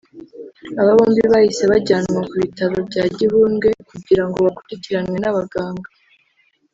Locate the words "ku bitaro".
2.29-2.75